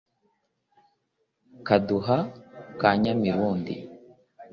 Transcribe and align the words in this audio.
Kaduha 1.67 2.17
ka 2.79 2.89
Nyamirundi 3.01 3.73